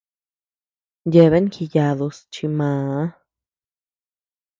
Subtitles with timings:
[1.13, 3.01] Yeabean jiyadus chi màà.